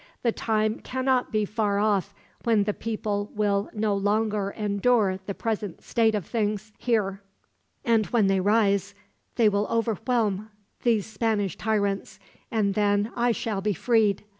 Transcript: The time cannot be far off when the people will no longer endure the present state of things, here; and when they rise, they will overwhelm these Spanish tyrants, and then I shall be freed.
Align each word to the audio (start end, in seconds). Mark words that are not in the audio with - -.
The 0.23 0.31
time 0.31 0.79
cannot 0.79 1.31
be 1.31 1.45
far 1.45 1.77
off 1.77 2.11
when 2.43 2.63
the 2.63 2.73
people 2.73 3.31
will 3.35 3.69
no 3.71 3.93
longer 3.93 4.49
endure 4.49 5.19
the 5.27 5.35
present 5.35 5.83
state 5.83 6.15
of 6.15 6.25
things, 6.25 6.73
here; 6.79 7.21
and 7.85 8.07
when 8.07 8.25
they 8.25 8.39
rise, 8.39 8.95
they 9.35 9.47
will 9.47 9.67
overwhelm 9.67 10.49
these 10.81 11.05
Spanish 11.05 11.55
tyrants, 11.55 12.17
and 12.49 12.73
then 12.73 13.11
I 13.15 13.31
shall 13.31 13.61
be 13.61 13.73
freed. 13.73 14.23